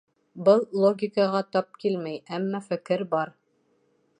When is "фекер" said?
2.71-3.05